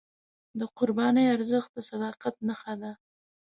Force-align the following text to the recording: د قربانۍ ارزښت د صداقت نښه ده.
د 0.59 0.61
قربانۍ 0.77 1.25
ارزښت 1.35 1.69
د 1.75 1.77
صداقت 1.89 2.35
نښه 2.47 2.73
ده. 2.81 2.91